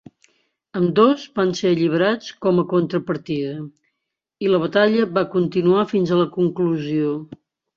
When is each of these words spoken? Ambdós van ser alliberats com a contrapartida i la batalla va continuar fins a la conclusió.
Ambdós 0.77 1.25
van 1.39 1.51
ser 1.59 1.73
alliberats 1.73 2.31
com 2.47 2.61
a 2.61 2.65
contrapartida 2.73 3.53
i 4.47 4.51
la 4.55 4.63
batalla 4.67 5.07
va 5.19 5.27
continuar 5.37 5.89
fins 5.95 6.17
a 6.17 6.23
la 6.25 6.29
conclusió. 6.41 7.17